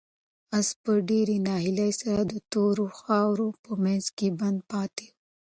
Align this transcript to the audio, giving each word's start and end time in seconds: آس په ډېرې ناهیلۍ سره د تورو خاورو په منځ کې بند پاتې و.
آس 0.57 0.69
په 0.83 0.91
ډېرې 1.09 1.37
ناهیلۍ 1.47 1.91
سره 2.01 2.21
د 2.31 2.33
تورو 2.51 2.85
خاورو 2.99 3.47
په 3.63 3.71
منځ 3.83 4.05
کې 4.17 4.27
بند 4.39 4.59
پاتې 4.71 5.05
و. 5.09 5.13